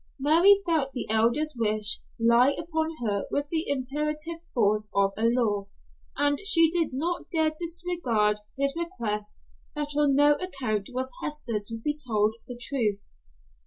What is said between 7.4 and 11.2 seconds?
disregard his request that on no account was